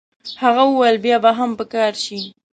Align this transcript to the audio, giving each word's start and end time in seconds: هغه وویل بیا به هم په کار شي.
هغه 0.43 0.61
وویل 0.67 0.97
بیا 1.05 1.17
به 1.23 1.31
هم 1.37 1.49
په 1.59 1.65
کار 1.73 1.93
شي. 2.03 2.19